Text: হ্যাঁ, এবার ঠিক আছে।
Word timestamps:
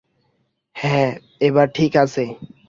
হ্যাঁ, 0.75 1.11
এবার 1.41 1.67
ঠিক 1.67 1.93
আছে। 1.97 2.23